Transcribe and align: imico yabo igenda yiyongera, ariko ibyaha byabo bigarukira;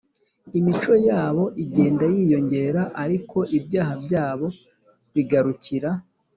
imico 0.59 0.93
yabo 1.07 1.43
igenda 1.63 2.05
yiyongera, 2.13 2.81
ariko 3.03 3.37
ibyaha 3.57 3.93
byabo 4.05 4.47
bigarukira; 5.13 5.89